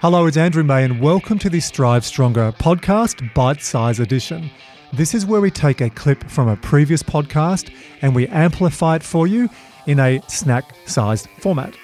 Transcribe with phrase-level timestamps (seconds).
[0.00, 4.50] Hello, it's Andrew May, and welcome to the Strive Stronger podcast, bite size edition.
[4.94, 9.02] This is where we take a clip from a previous podcast and we amplify it
[9.02, 9.50] for you
[9.86, 11.76] in a snack sized format.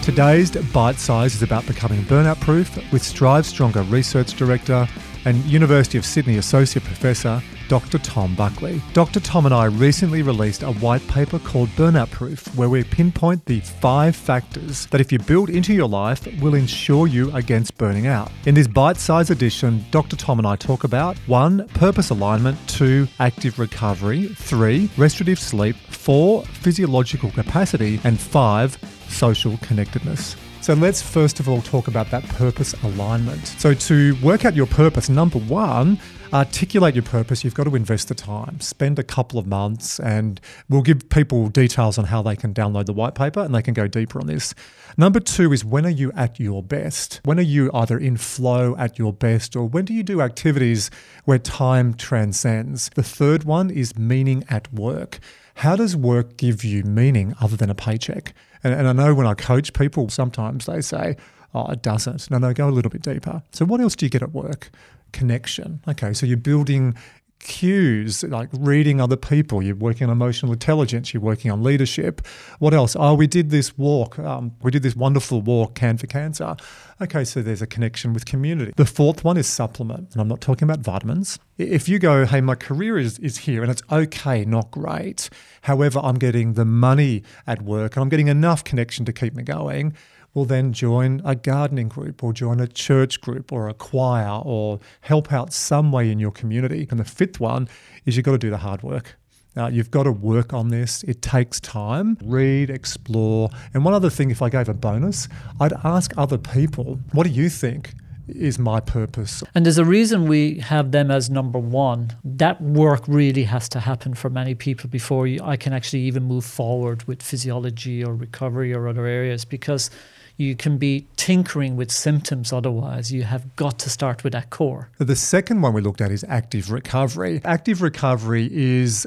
[0.00, 4.88] Today's bite size is about becoming burnout proof with Strive Stronger Research Director
[5.26, 7.98] and University of Sydney Associate Professor Dr.
[7.98, 8.80] Tom Buckley.
[8.94, 9.20] Dr.
[9.20, 13.60] Tom and I recently released a white paper called Burnout Proof, where we pinpoint the
[13.60, 18.30] five factors that, if you build into your life, will ensure you against burning out.
[18.46, 20.16] In this bite sized edition, Dr.
[20.16, 26.44] Tom and I talk about one, purpose alignment, two, active recovery, three, restorative sleep, four,
[26.44, 28.78] physiological capacity, and five,
[29.08, 30.36] social connectedness.
[30.68, 33.46] So let's first of all talk about that purpose alignment.
[33.46, 35.98] So, to work out your purpose, number one,
[36.30, 38.60] articulate your purpose, you've got to invest the time.
[38.60, 42.84] Spend a couple of months, and we'll give people details on how they can download
[42.84, 44.54] the white paper and they can go deeper on this.
[44.98, 47.22] Number two is when are you at your best?
[47.24, 50.90] When are you either in flow at your best, or when do you do activities
[51.24, 52.90] where time transcends?
[52.94, 55.18] The third one is meaning at work.
[55.54, 58.34] How does work give you meaning other than a paycheck?
[58.64, 61.16] And, and I know when I coach people, sometimes they say,
[61.54, 62.30] oh, it doesn't.
[62.30, 63.42] No, no, go a little bit deeper.
[63.52, 64.70] So, what else do you get at work?
[65.12, 65.80] Connection.
[65.88, 66.94] Okay, so you're building
[67.40, 69.62] cues like reading other people.
[69.62, 72.26] You're working on emotional intelligence you're working on leadership.
[72.58, 72.96] What else?
[72.98, 76.56] Oh we did this walk um, we did this wonderful walk can for cancer.
[77.00, 78.72] Okay so there's a connection with community.
[78.76, 81.38] The fourth one is supplement and i'm not talking about vitamins.
[81.56, 85.30] If you go hey my career is, is here and it's okay not great.
[85.62, 89.42] However i'm getting the money at work and i'm getting enough connection to keep me
[89.42, 89.94] going
[90.44, 95.32] then join a gardening group or join a church group or a choir or help
[95.32, 96.86] out some way in your community.
[96.90, 97.68] And the fifth one
[98.04, 99.16] is you've got to do the hard work.
[99.56, 101.02] Uh, you've got to work on this.
[101.04, 102.16] It takes time.
[102.22, 103.50] Read, explore.
[103.74, 107.30] And one other thing, if I gave a bonus, I'd ask other people, what do
[107.30, 107.92] you think?
[108.28, 109.42] is my purpose.
[109.54, 112.10] And there's a reason we have them as number one.
[112.24, 116.44] That work really has to happen for many people before I can actually even move
[116.44, 119.90] forward with physiology or recovery or other areas because
[120.38, 123.12] you can be tinkering with symptoms otherwise.
[123.12, 124.88] You have got to start with that core.
[124.98, 127.40] The second one we looked at is active recovery.
[127.44, 129.06] Active recovery is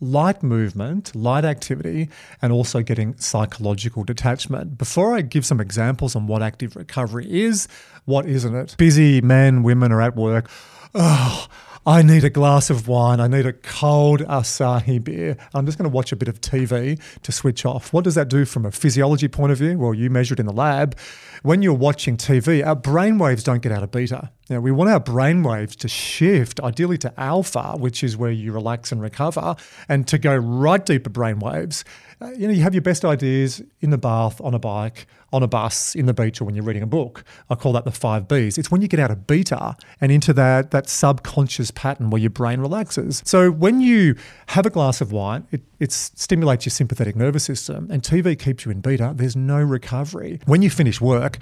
[0.00, 2.08] light movement, light activity,
[2.40, 4.78] and also getting psychological detachment.
[4.78, 7.68] Before I give some examples on what active recovery is,
[8.06, 8.74] what isn't it?
[8.78, 10.50] Busy men, women are at work.
[10.94, 11.46] Oh,
[11.86, 13.20] I need a glass of wine.
[13.20, 15.38] I need a cold Asahi beer.
[15.54, 17.90] I'm just going to watch a bit of TV to switch off.
[17.94, 19.78] What does that do from a physiology point of view?
[19.78, 20.98] Well, you measure it in the lab.
[21.42, 24.30] When you're watching TV, our brain waves don't get out of beta.
[24.50, 28.52] Now, we want our brain waves to shift, ideally to alpha, which is where you
[28.52, 29.56] relax and recover,
[29.88, 31.82] and to go right deeper brain waves.
[32.22, 35.42] Uh, you know, you have your best ideas in the bath, on a bike, on
[35.42, 37.24] a bus, in the beach, or when you're reading a book.
[37.48, 38.58] I call that the five Bs.
[38.58, 42.30] It's when you get out of beta and into that, that subconscious pattern where your
[42.30, 43.22] brain relaxes.
[43.24, 44.16] So when you
[44.48, 48.66] have a glass of wine, it, it stimulates your sympathetic nervous system, and TV keeps
[48.66, 49.12] you in beta.
[49.16, 50.40] There's no recovery.
[50.44, 51.38] When you finish work,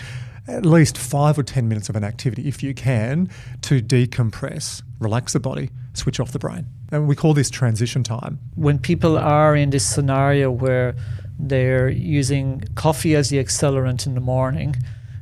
[0.48, 3.30] at least five or 10 minutes of an activity, if you can,
[3.62, 6.66] to decompress, relax the body, switch off the brain.
[6.90, 8.38] And we call this transition time.
[8.54, 10.94] When people are in this scenario where
[11.38, 14.74] they're using coffee as the accelerant in the morning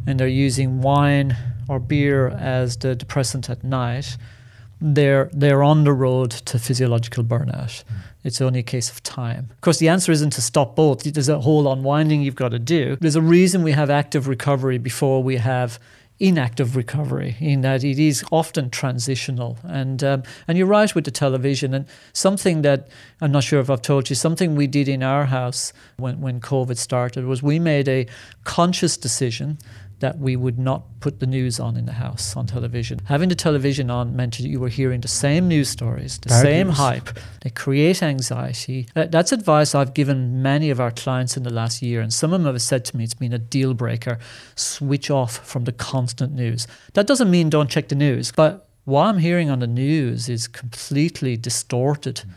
[0.07, 1.37] and they're using wine
[1.69, 4.17] or beer as the depressant at night,
[4.81, 7.83] they're they're on the road to physiological burnout.
[7.85, 7.97] Mm.
[8.27, 9.49] It's only a case of time.
[9.51, 11.05] Of course, the answer isn't to stop both.
[11.05, 12.97] There's a whole unwinding you've got to do.
[13.01, 15.79] There's a reason we have active recovery before we have
[16.19, 21.11] inactive recovery in that it is often transitional and um, and you're right with the
[21.11, 22.89] television and something that
[23.21, 26.41] I'm not sure if I've told you something we did in our house when when
[26.41, 28.07] COVID started was we made a
[28.45, 29.59] conscious decision
[30.01, 33.01] that we would not put the news on in the house on television.
[33.07, 36.43] Having the television on meant that you were hearing the same news stories, the Bad
[36.43, 36.77] same news.
[36.77, 37.09] hype.
[37.43, 38.89] They create anxiety.
[38.95, 42.43] That's advice I've given many of our clients in the last year, and some of
[42.43, 44.19] them have said to me it's been a deal breaker.
[44.55, 46.67] Switch off from the constant news.
[46.93, 50.47] That doesn't mean don't check the news, but what I'm hearing on the news is
[50.47, 52.17] completely distorted.
[52.17, 52.31] Mm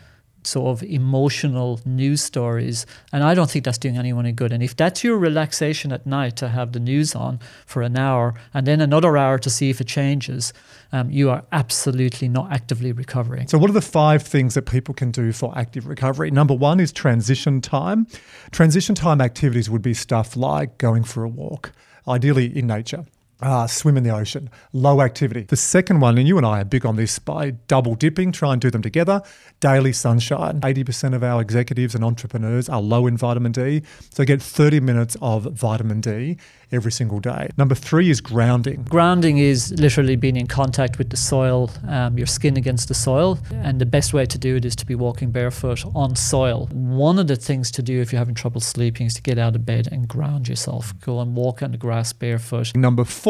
[0.44, 2.86] sort of emotional news stories.
[3.12, 4.52] And I don't think that's doing anyone any good.
[4.52, 8.34] And if that's your relaxation at night to have the news on for an hour
[8.54, 10.52] and then another hour to see if it changes,
[10.92, 13.48] um, you are absolutely not actively recovering.
[13.48, 16.30] So, what are the five things that people can do for active recovery?
[16.30, 18.06] Number one is transition time.
[18.50, 21.72] Transition time activities would be stuff like going for a walk,
[22.08, 23.04] ideally in nature
[23.42, 25.42] Uh, swim in the ocean, low activity.
[25.42, 28.52] The second one, and you and I are big on this by double dipping, try
[28.52, 29.22] and do them together.
[29.60, 30.60] Daily sunshine.
[30.60, 33.82] 80% of our executives and entrepreneurs are low in vitamin D.
[34.10, 36.36] So get 30 minutes of vitamin D
[36.72, 37.48] every single day.
[37.56, 38.84] Number three is grounding.
[38.84, 43.38] Grounding is literally being in contact with the soil, um, your skin against the soil.
[43.50, 46.68] And the best way to do it is to be walking barefoot on soil.
[46.72, 49.56] One of the things to do if you're having trouble sleeping is to get out
[49.56, 50.98] of bed and ground yourself.
[51.00, 52.76] Go and walk on the grass barefoot.
[52.76, 53.29] Number four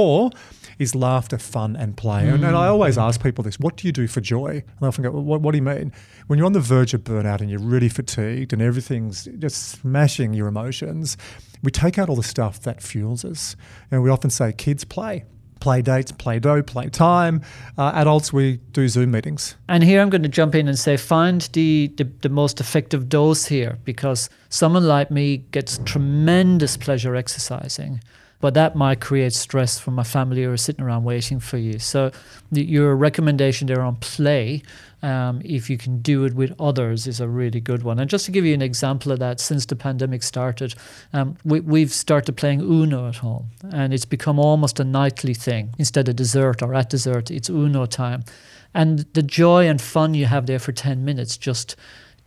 [0.79, 2.25] is laughter, fun, and play.
[2.25, 2.35] Mm.
[2.35, 4.49] And, and, I always ask people this what do you do for joy?
[4.49, 5.93] And I often go, well, what, what do you mean?
[6.27, 10.33] When you're on the verge of burnout and you're really fatigued and everything's just smashing
[10.33, 11.17] your emotions,
[11.63, 13.57] we take out all the stuff that fuels us.
[13.91, 15.25] And we often say, kids play
[15.61, 17.43] play dates, play doh, play time.
[17.77, 19.57] Uh, adults, we do Zoom meetings.
[19.69, 23.11] And here I'm going to jump in and say find the, the, the, most effective
[23.11, 28.01] dose here because someone like me gets tremendous pleasure exercising
[28.41, 31.79] but that might create stress for my family who are sitting around waiting for you.
[31.79, 32.11] So
[32.51, 34.63] the, your recommendation there on play,
[35.03, 37.99] um, if you can do it with others, is a really good one.
[37.99, 40.75] And just to give you an example of that, since the pandemic started,
[41.13, 45.75] um, we, we've started playing Uno at home, and it's become almost a nightly thing.
[45.79, 48.25] Instead of dessert or at dessert, it's Uno time.
[48.73, 51.77] And the joy and fun you have there for 10 minutes just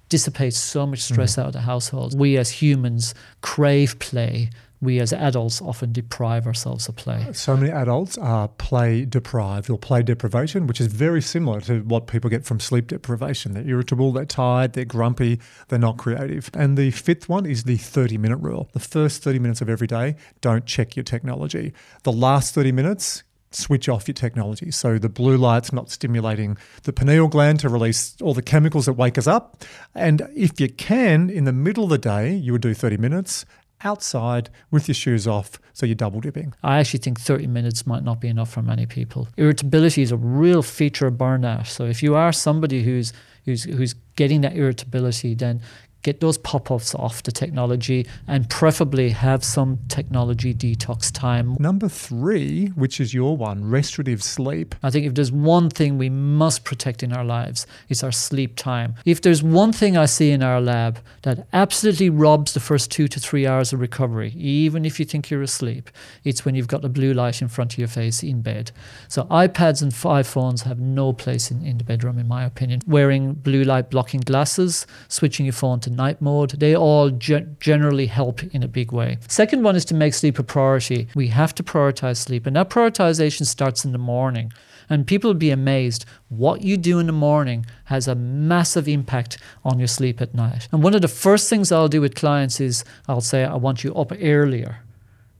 [0.09, 1.39] dissipates so much stress mm.
[1.39, 2.17] out of the household.
[2.19, 4.49] We as humans crave play
[4.83, 7.25] we as adults often deprive ourselves of play.
[7.31, 12.07] So many adults are play deprived or play deprivation, which is very similar to what
[12.07, 13.53] people get from sleep deprivation.
[13.53, 15.39] They're irritable, they're tired, they're grumpy,
[15.69, 16.49] they're not creative.
[16.53, 18.69] And the fifth one is the 30 minute rule.
[18.73, 21.73] The first 30 minutes of every day, don't check your technology.
[22.03, 23.23] The last 30 minutes,
[23.55, 24.71] switch off your technology.
[24.71, 28.93] So the blue light's not stimulating the pineal gland to release all the chemicals that
[28.93, 29.63] wake us up.
[29.93, 33.45] And if you can, in the middle of the day, you would do 30 minutes
[33.83, 36.53] outside with your shoes off, so you're double dipping.
[36.63, 39.27] I actually think 30 minutes might not be enough for many people.
[39.37, 41.67] Irritability is a real feature of burnout.
[41.67, 43.13] So if you are somebody who's
[43.45, 45.61] who's who's getting that irritability, then
[46.03, 51.57] get those pop offs off the technology and preferably have some technology detox time.
[51.59, 54.75] Number three, which is your one, restorative sleep.
[54.83, 58.55] I think if there's one thing we must protect in our lives, it's our sleep
[58.55, 58.95] time.
[59.05, 63.07] If there's one thing I see in our lab that absolutely robs the first two
[63.07, 65.89] to three hours of recovery, even if you think you're asleep,
[66.23, 68.71] it's when you've got the blue light in front of your face in bed.
[69.07, 72.81] So iPads and iPhones have no place in, in the bedroom, in my opinion.
[72.85, 78.07] Wearing blue light blocking glasses, switching your phone to night mode, they all ge- generally
[78.07, 79.17] help in a big way.
[79.27, 81.07] Second one is to make sleep a priority.
[81.15, 84.51] We have to prioritize sleep, and that prioritization starts in the morning.
[84.89, 86.05] And people will be amazed.
[86.27, 90.67] What you do in the morning has a massive impact on your sleep at night.
[90.71, 93.83] And one of the first things I'll do with clients is I'll say, I want
[93.83, 94.83] you up earlier.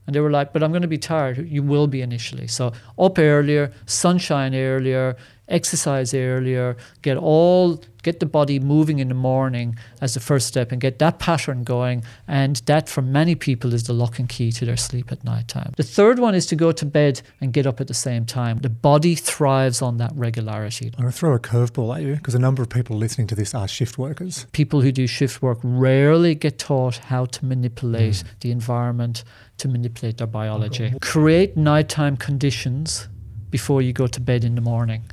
[0.06, 1.48] And they were like, but I'm going to be tired.
[1.48, 2.48] You will be initially.
[2.48, 5.16] So up earlier, sunshine earlier,
[5.48, 10.72] exercise earlier, get all get the body moving in the morning as the first step
[10.72, 12.04] and get that pattern going.
[12.28, 15.48] And that for many people is the lock and key to their sleep at night
[15.48, 15.74] time.
[15.78, 18.60] The third one is to go to bed and get up at the same time.
[18.60, 20.92] The body thrives on that regularity.
[20.98, 23.36] I'm going to throw a curveball at you because a number of people listening to
[23.36, 24.46] this are shift workers.
[24.52, 28.24] People who do shift work rarely get taught how to manipulate mm.
[28.42, 29.24] the environment
[29.58, 30.94] to manipulate their biology.
[31.02, 33.08] Create nighttime conditions
[33.50, 35.04] before you go to bed in the morning.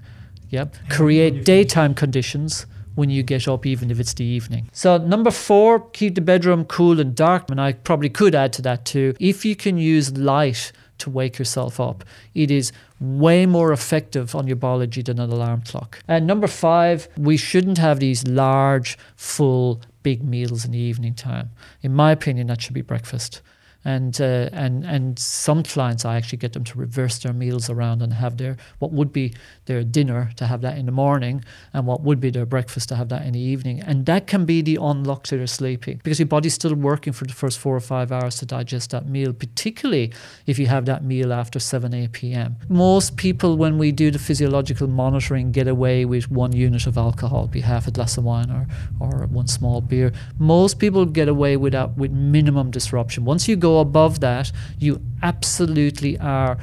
[0.50, 0.75] Yep.
[0.88, 4.69] Create daytime conditions when you get up, even if it's the evening.
[4.73, 7.50] So, number four, keep the bedroom cool and dark.
[7.50, 9.14] And I probably could add to that too.
[9.19, 12.05] If you can use light to wake yourself up,
[12.35, 16.00] it is way more effective on your biology than an alarm clock.
[16.07, 21.50] And number five, we shouldn't have these large, full, big meals in the evening time.
[21.83, 23.40] In my opinion, that should be breakfast
[23.84, 28.02] and uh, and and some clients I actually get them to reverse their meals around
[28.02, 29.34] and have their what would be
[29.66, 32.96] their dinner to have that in the morning and what would be their breakfast to
[32.96, 33.80] have that in the evening.
[33.80, 37.25] And that can be the unlock to their sleeping because your body's still working for
[37.25, 40.12] the first four or five hours to digest that meal particularly
[40.46, 44.18] if you have that meal after 7 8 p.m most people when we do the
[44.18, 48.50] physiological monitoring get away with one unit of alcohol be half a glass of wine
[48.50, 48.66] or
[48.99, 50.12] or one small beer.
[50.38, 53.25] Most people get away with that with minimum disruption.
[53.25, 56.58] Once you go go above that, you absolutely are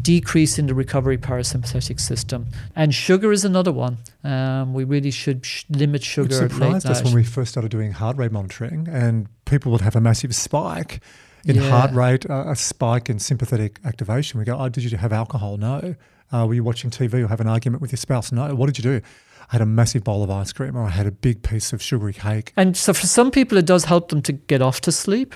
[0.00, 2.46] decreasing the recovery parasympathetic system.
[2.76, 3.98] And sugar is another one.
[4.22, 6.44] Um, we really should sh- limit sugar.
[6.44, 9.96] It surprised us when we first started doing heart rate monitoring, and people would have
[9.96, 11.00] a massive spike
[11.44, 11.68] in yeah.
[11.70, 14.38] heart rate, uh, a spike in sympathetic activation.
[14.38, 15.56] We go, "Oh, did you have alcohol?
[15.56, 15.96] No.
[16.32, 18.30] Uh, were you watching TV or have an argument with your spouse?
[18.30, 18.54] No.
[18.54, 19.00] What did you do?
[19.50, 21.82] I had a massive bowl of ice cream or I had a big piece of
[21.82, 22.52] sugary cake.
[22.56, 25.34] And so for some people, it does help them to get off to sleep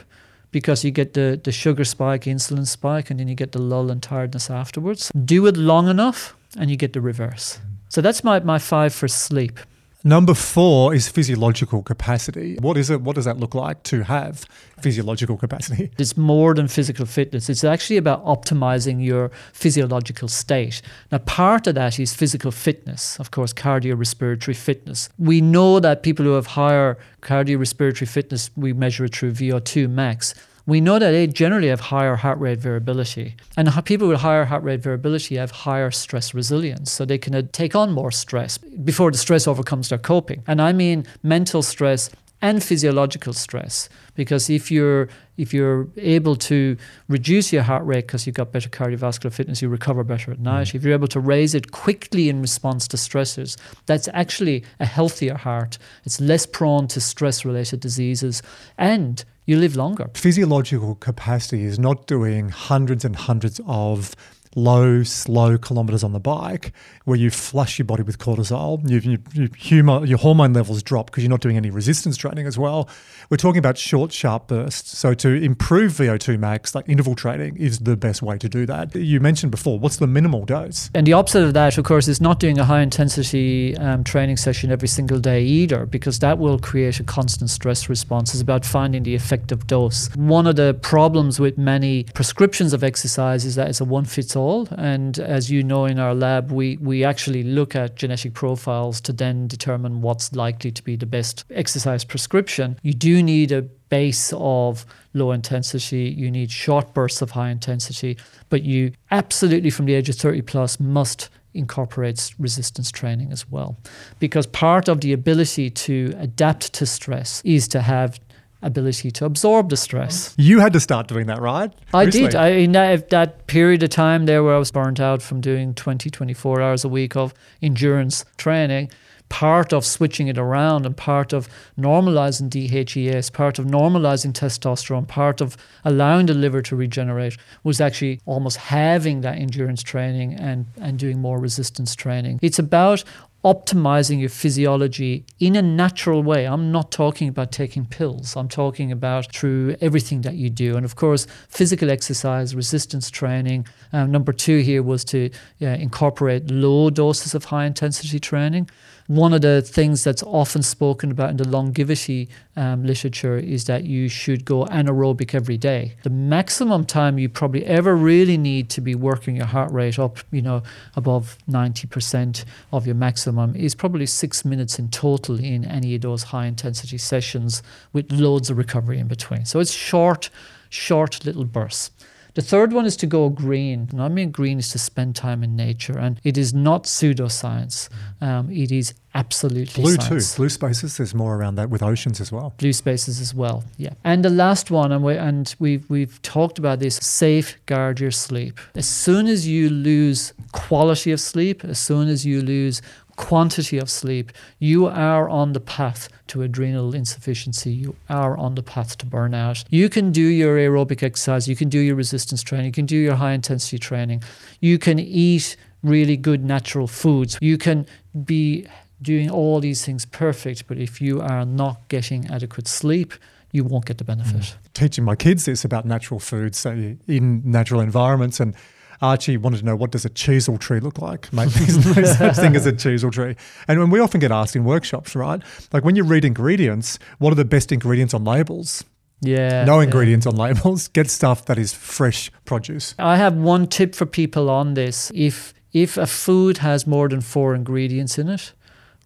[0.55, 3.91] because you get the, the sugar spike, insulin spike, and then you get the lull
[3.91, 5.11] and tiredness afterwards.
[5.25, 7.57] Do it long enough and you get the reverse.
[7.57, 7.75] Mm-hmm.
[7.89, 9.59] So that's my, my five for sleep.
[10.07, 12.59] Number four is physiological capacity.
[12.61, 13.01] What is it?
[13.01, 14.45] What does that look like to have
[14.83, 15.93] physiological capacity?
[15.97, 17.49] It's more than physical fitness.
[17.49, 20.83] It's actually about optimizing your physiological state.
[21.11, 25.09] Now, part of that is physical fitness, of course, cardiorespiratory fitness.
[25.19, 30.35] We know that people who have higher cardiorespiratory fitness, we measure it through VO2 max
[30.67, 33.37] we know that they generally have higher heart rate variability.
[33.57, 36.91] And people with higher heart rate variability have higher stress resilience.
[36.91, 40.43] So they can uh, take on more stress before the stress overcomes their coping.
[40.47, 42.11] And I mean mental stress
[42.45, 46.77] and physiological stress because if you're if you're able to
[47.09, 50.67] reduce your heart rate because you've got better cardiovascular fitness you recover better at night
[50.67, 50.75] mm.
[50.75, 53.57] if you're able to raise it quickly in response to stressors
[53.87, 58.43] that's actually a healthier heart it's less prone to stress related diseases
[58.77, 60.11] and you live longer.
[60.15, 64.15] Physiological capacity is not doing hundreds and hundreds of
[64.55, 66.73] low, slow kilometers on the bike
[67.05, 71.07] where you flush your body with cortisol, you, you, you humor, your hormone levels drop
[71.07, 72.89] because you're not doing any resistance training as well.
[73.31, 74.97] We're talking about short, sharp bursts.
[74.99, 78.95] So to improve VO2 max, like interval training is the best way to do that.
[78.95, 80.91] You mentioned before, what's the minimal dose?
[80.95, 84.37] And the opposite of that, of course, is not doing a high intensity um, training
[84.37, 88.33] session every single day either, because that will create a constant stress response.
[88.33, 90.15] It's about finding the effective dose.
[90.17, 94.37] One of the problems with many prescriptions of exercise is that it's a one fits
[94.37, 94.44] all.
[94.77, 99.13] And as you know, in our lab, we, we actually look at genetic profiles to
[99.13, 102.79] then determine what's likely to be the best exercise prescription.
[102.83, 108.17] You do need a base of low intensity, you need short bursts of high intensity,
[108.49, 113.77] but you absolutely from the age of 30 plus must incorporate resistance training as well.
[114.19, 118.19] Because part of the ability to adapt to stress is to have
[118.65, 120.35] ability to absorb the stress.
[120.39, 121.73] You had to start doing that, right?
[121.93, 122.35] I did.
[122.35, 125.75] I, in that, that period of time there where I was burnt out from doing
[125.75, 128.91] 20, 24 hours a week of endurance training,
[129.29, 135.41] part of switching it around and part of normalizing DHEAS, part of normalizing testosterone, part
[135.41, 140.99] of allowing the liver to regenerate was actually almost having that endurance training and, and
[140.99, 142.39] doing more resistance training.
[142.43, 143.05] It's about
[143.45, 146.47] optimizing your physiology in a natural way.
[146.47, 148.37] I'm not talking about taking pills.
[148.37, 150.77] I'm talking about through everything that you do.
[150.77, 153.67] And of course, physical exercise, resistance training.
[153.93, 158.71] Um, number two here was to uh, incorporate low doses of high intensity training.
[159.07, 163.85] One of the things that's often spoken about in the longevity um, literature is that
[163.85, 165.95] you should go anaerobic every day.
[166.05, 170.21] The maximum time you probably ever really need to be working your heart rate up,
[170.31, 170.63] you know,
[170.97, 176.23] above 90% of your maximum is probably six minutes in total in any of those
[176.25, 179.45] high intensity sessions with loads of recovery in between.
[179.45, 180.31] So it's short,
[180.71, 181.91] short little bursts.
[182.35, 183.89] The third one is to go green.
[183.93, 187.89] And I mean green is to spend time in nature, and it is not pseudoscience.
[188.21, 190.33] Um, it is absolutely blue science.
[190.33, 190.37] too.
[190.39, 190.97] Blue spaces.
[190.97, 192.55] There's more around that with oceans as well.
[192.59, 193.65] Blue spaces as well.
[193.77, 193.95] Yeah.
[194.03, 196.97] And the last one, and we and we've we've talked about this.
[196.97, 198.59] Safeguard your sleep.
[198.75, 202.83] As soon as you lose quality of sleep, as soon as you lose
[203.17, 207.73] quantity of sleep, you are on the path to adrenal insufficiency.
[207.73, 209.65] You are on the path to burnout.
[209.71, 212.97] You can do your aerobic exercise, you can do your resistance training, you can do
[212.97, 214.23] your high intensity training,
[214.61, 217.87] you can eat really good natural foods, you can
[218.25, 218.67] be
[219.03, 223.13] doing all these things perfect, but if you are not getting adequate sleep,
[223.53, 224.41] you won't get the benefit.
[224.41, 224.55] Mm.
[224.73, 228.57] Teaching my kids this about natural foods so in natural environments and
[229.01, 231.33] Archie wanted to know what does a Cheezel tree look like?
[231.33, 233.37] Mate, there's no such thing as a Cheezel tree.
[233.69, 235.43] And when we often get asked in workshops, right?
[235.73, 238.85] Like when you read ingredients, what are the best ingredients on labels?
[239.21, 239.65] Yeah.
[239.65, 240.33] No ingredients yeah.
[240.33, 240.89] on labels.
[240.93, 242.95] Get stuff that is fresh produce.
[242.99, 245.11] I have one tip for people on this.
[245.15, 248.53] If if a food has more than four ingredients in it,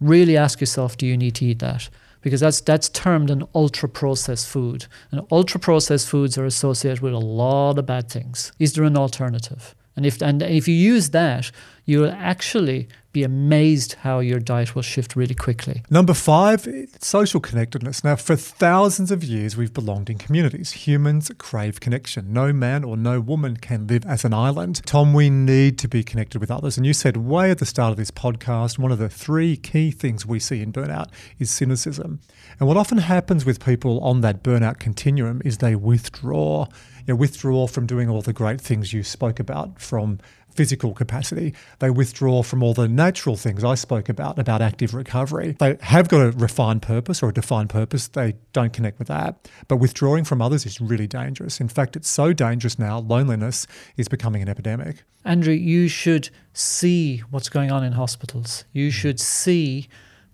[0.00, 1.88] really ask yourself, do you need to eat that?
[2.20, 4.86] because that's that's termed an ultra processed food.
[5.10, 8.52] And ultra processed foods are associated with a lot of bad things.
[8.58, 9.74] Is there an alternative?
[9.98, 11.50] And if and if you use that,
[11.84, 12.86] you will actually
[13.18, 15.82] be amazed how your diet will shift really quickly.
[15.90, 16.68] Number five,
[17.00, 18.04] social connectedness.
[18.04, 20.70] Now, for thousands of years, we've belonged in communities.
[20.86, 22.32] Humans crave connection.
[22.32, 24.82] No man or no woman can live as an island.
[24.86, 26.76] Tom, we need to be connected with others.
[26.76, 29.90] And you said way at the start of this podcast, one of the three key
[29.90, 31.08] things we see in burnout
[31.40, 32.20] is cynicism.
[32.60, 36.66] And what often happens with people on that burnout continuum is they withdraw
[37.08, 41.54] you know, withdraw from doing all the great things you spoke about from physical capacity.
[41.78, 45.56] They withdraw from all the natural things I spoke about, about active recovery.
[45.58, 48.08] They have got a refined purpose or a defined purpose.
[48.08, 49.48] They don't connect with that.
[49.68, 51.60] But withdrawing from others is really dangerous.
[51.60, 55.04] In fact, it's so dangerous now, loneliness is becoming an epidemic.
[55.24, 58.64] Andrew, you should see what's going on in hospitals.
[58.72, 59.88] You should see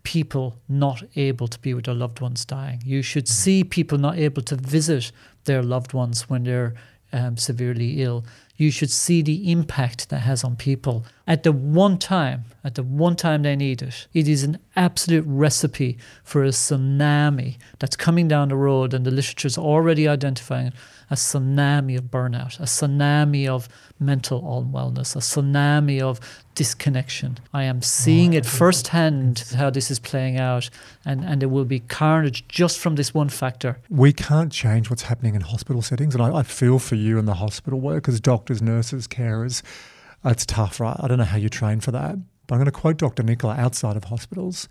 [0.04, 2.80] people not able to be with their loved ones dying.
[2.84, 5.10] You should see people not able to visit
[5.44, 6.74] their loved ones when they're
[7.12, 8.24] um, severely ill
[8.56, 12.82] you should see the impact that has on people at the one time, at the
[12.82, 14.06] one time they need it.
[14.12, 19.10] It is an absolute recipe for a tsunami that's coming down the road, and the
[19.10, 20.72] literature is already identifying
[21.10, 23.68] a tsunami of burnout, a tsunami of
[23.98, 26.20] mental unwellness, a tsunami of
[26.54, 27.38] disconnection.
[27.52, 30.70] I am seeing it firsthand how this is playing out,
[31.04, 33.78] and, and there will be carnage just from this one factor.
[33.88, 37.26] We can't change what's happening in hospital settings, and I, I feel for you in
[37.26, 39.62] the hospital workers, doctors, nurses, carers.
[40.22, 40.94] It's tough, right?
[41.00, 42.18] I don't know how you train for that.
[42.46, 43.22] But I'm going to quote Dr.
[43.22, 44.68] Nicola outside of hospitals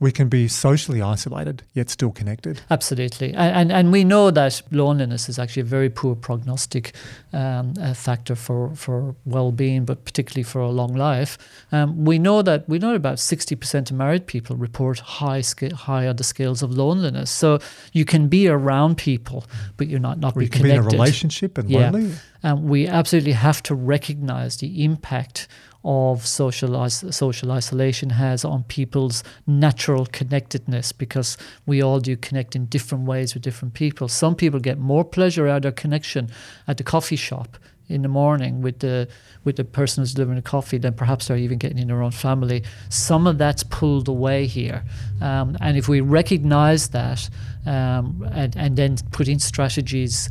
[0.00, 2.60] we can be socially isolated yet still connected.
[2.70, 6.94] Absolutely, and and, and we know that loneliness is actually a very poor prognostic
[7.32, 11.38] um, factor for for well-being, but particularly for a long life.
[11.70, 15.74] Um, we know that we know about sixty percent of married people report high sca-
[15.74, 17.30] high on the scales of loneliness.
[17.30, 17.58] So
[17.92, 19.44] you can be around people,
[19.76, 20.88] but you're not not or be you can connected.
[20.88, 21.90] be in a relationship and yeah.
[21.90, 22.14] lonely.
[22.42, 25.46] Um, we absolutely have to recognize the impact
[25.84, 32.66] of social social isolation has on people's natural connectedness because we all do connect in
[32.66, 34.08] different ways with different people.
[34.08, 36.30] Some people get more pleasure out of connection
[36.68, 37.56] at the coffee shop
[37.90, 39.08] in the morning with the
[39.44, 42.12] with the person who's delivering the coffee than perhaps they're even getting in their own
[42.12, 42.62] family.
[42.88, 44.84] Some of that's pulled away here,
[45.20, 47.28] um, and if we recognise that
[47.66, 50.30] um, and and then put in strategies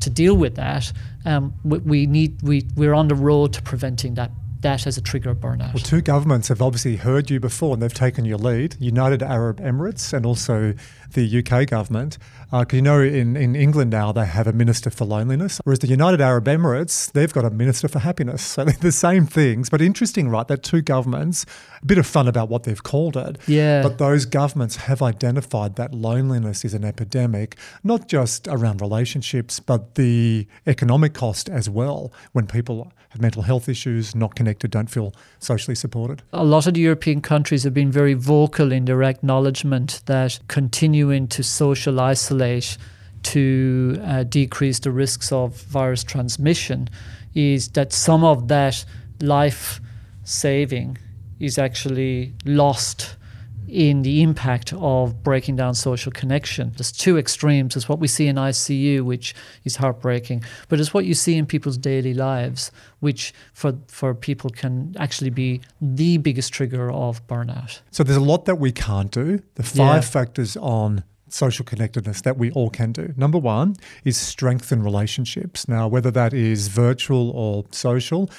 [0.00, 0.92] to deal with that,
[1.26, 4.30] um, we, we, need we we're on the road to preventing that
[4.62, 5.74] that as a trigger of burnout.
[5.74, 9.60] Well, two governments have obviously heard you before and they've taken your lead United Arab
[9.60, 10.74] Emirates and also
[11.12, 12.18] the UK government.
[12.50, 15.78] Because uh, you know, in, in England now, they have a minister for loneliness, whereas
[15.78, 18.42] the United Arab Emirates, they've got a minister for happiness.
[18.42, 19.70] So they're the same things.
[19.70, 20.46] But interesting, right?
[20.48, 21.46] That two governments,
[21.80, 23.38] a bit of fun about what they've called it.
[23.46, 23.82] Yeah.
[23.82, 29.94] But those governments have identified that loneliness is an epidemic, not just around relationships, but
[29.94, 35.14] the economic cost as well when people have mental health issues, not connected, don't feel
[35.38, 36.22] socially supported.
[36.32, 41.28] A lot of the European countries have been very vocal in their acknowledgement that continuing
[41.28, 42.76] to social isolate
[43.22, 46.88] to uh, decrease the risks of virus transmission
[47.34, 48.84] is that some of that
[49.20, 49.80] life
[50.24, 50.98] saving
[51.38, 53.16] is actually lost
[53.70, 56.72] in the impact of breaking down social connection.
[56.76, 57.76] There's two extremes.
[57.76, 61.46] It's what we see in ICU, which is heartbreaking, but it's what you see in
[61.46, 67.80] people's daily lives, which for, for people can actually be the biggest trigger of burnout.
[67.90, 69.42] So there's a lot that we can't do.
[69.54, 70.10] The five yeah.
[70.10, 73.12] factors on social connectedness that we all can do.
[73.16, 75.68] Number one is strengthen relationships.
[75.68, 78.30] Now, whether that is virtual or social,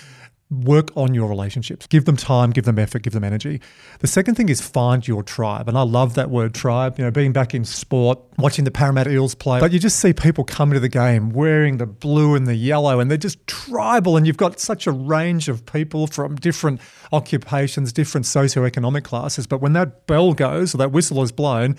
[0.51, 1.87] work on your relationships.
[1.87, 3.61] Give them time, give them effort, give them energy.
[3.99, 5.69] The second thing is find your tribe.
[5.69, 6.99] And I love that word tribe.
[6.99, 10.11] You know, being back in sport, watching the Parramatta Eels play, but you just see
[10.11, 14.17] people come into the game wearing the blue and the yellow and they're just tribal.
[14.17, 16.81] And you've got such a range of people from different
[17.13, 19.47] occupations, different socioeconomic classes.
[19.47, 21.77] But when that bell goes or that whistle is blown,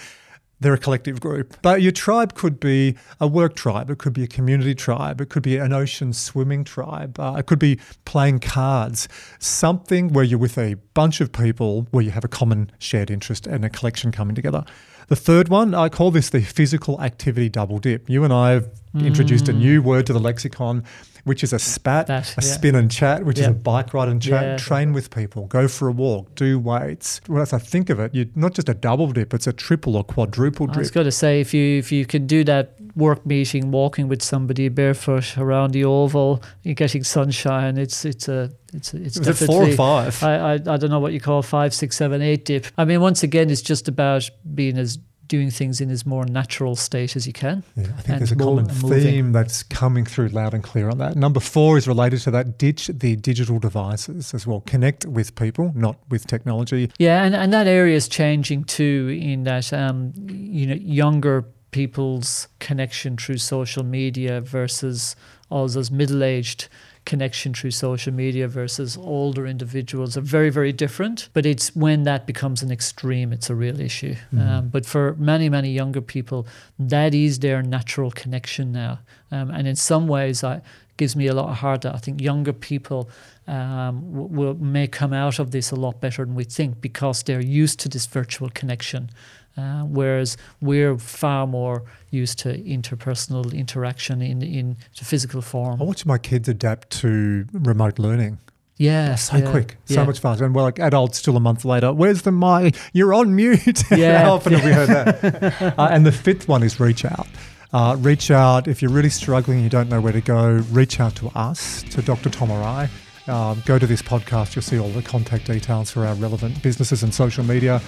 [0.63, 1.57] they're a collective group.
[1.63, 5.29] But your tribe could be a work tribe, it could be a community tribe, it
[5.29, 10.39] could be an ocean swimming tribe, uh, it could be playing cards, something where you're
[10.39, 14.13] with a bunch of people where you have a common shared interest and a collection
[14.13, 14.65] coming together.
[15.09, 18.09] The third one, I call this the physical activity double dip.
[18.09, 19.07] You and I have mm.
[19.07, 20.85] introduced a new word to the lexicon
[21.25, 22.53] which is a spat, that, a yeah.
[22.53, 23.45] spin and chat, which yeah.
[23.45, 24.43] is a bike ride and chat.
[24.43, 24.57] Yeah.
[24.57, 27.21] Train with people, go for a walk, do weights.
[27.29, 29.97] Well, as I think of it, you're not just a double dip; it's a triple
[29.97, 30.77] or quadruple dip.
[30.77, 34.09] I was going to say if you if you can do that work meeting, walking
[34.09, 37.79] with somebody barefoot around the oval, you're getting sunshine.
[37.79, 40.23] It's it's a it's it's it four or five.
[40.23, 42.67] I, I I don't know what you call five, six, seven, eight dip.
[42.77, 44.99] I mean, once again, it's just about being as
[45.33, 47.65] doing things in as more natural state as you can.
[47.75, 51.17] Yeah, I think there's a common theme that's coming through loud and clear on that.
[51.17, 54.61] Number four is related to that ditch the digital devices as well.
[54.67, 56.91] Connect with people, not with technology.
[56.99, 62.49] Yeah, and, and that area is changing too, in that um, you know younger people's
[62.59, 65.17] connection through social media versus
[65.51, 66.69] us as middle aged
[67.05, 71.29] connection through social media versus older individuals are very, very different.
[71.33, 74.15] But it's when that becomes an extreme, it's a real issue.
[74.15, 74.41] Mm-hmm.
[74.41, 76.47] Um, but for many, many younger people,
[76.79, 79.01] that is their natural connection now.
[79.31, 80.63] Um, and in some ways, I,
[80.97, 83.11] gives me a lot of heart that I think younger people
[83.47, 87.43] um, will may come out of this a lot better than we think because they're
[87.43, 89.11] used to this virtual connection.
[89.57, 95.81] Uh, whereas we're far more used to interpersonal interaction in in the physical form.
[95.81, 98.39] I watch my kids adapt to remote learning.
[98.79, 100.07] Yeah, so yeah, quick, so yeah.
[100.07, 100.45] much faster.
[100.45, 101.93] And we're like adults still a month later.
[101.93, 102.77] Where's the mic?
[102.93, 103.83] You're on mute.
[103.93, 105.75] Yeah, How often have we heard that?
[105.79, 107.29] uh, and the fifth one is reach out.
[107.73, 110.65] Uh, reach out if you're really struggling and you don't know where to go.
[110.71, 112.31] Reach out to us, to Dr.
[112.31, 112.89] Tom or I.
[113.29, 117.03] Um, go to this podcast, you'll see all the contact details for our relevant businesses
[117.05, 117.81] and social media.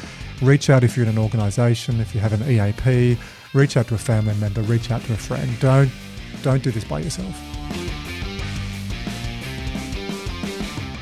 [0.42, 3.18] Reach out if you're in an organization, if you have an EAP,
[3.52, 5.50] reach out to a family member, reach out to a friend.
[5.60, 5.90] Don't
[6.42, 7.34] don't do this by yourself.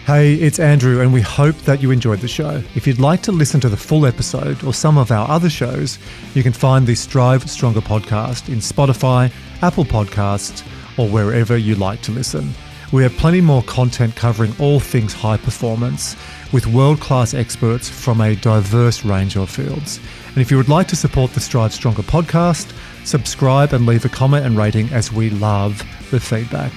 [0.06, 2.62] Hey, it's Andrew, and we hope that you enjoyed the show.
[2.74, 5.98] If you'd like to listen to the full episode or some of our other shows,
[6.34, 10.66] you can find the Strive Stronger podcast in Spotify, Apple Podcasts,
[10.98, 12.52] or wherever you like to listen.
[12.92, 16.14] We have plenty more content covering all things high performance
[16.52, 19.98] with world class experts from a diverse range of fields.
[20.28, 22.70] And if you would like to support the Strive Stronger podcast,
[23.06, 25.78] subscribe and leave a comment and rating as we love
[26.10, 26.70] the feedback.